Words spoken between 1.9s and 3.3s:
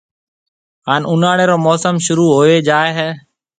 شروع ھوئيَ جائيَ ھيََََ